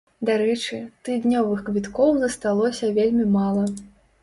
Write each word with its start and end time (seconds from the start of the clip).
Дарэчы, 0.27 0.79
тыднёвых 1.09 1.61
квіткоў 1.69 2.17
засталося 2.25 2.93
вельмі 2.99 3.31
мала. 3.39 3.71